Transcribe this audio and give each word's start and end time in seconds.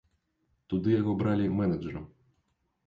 Туды 0.73 0.87
яго 0.95 1.11
бралі 1.21 1.53
менеджэрам. 1.61 2.05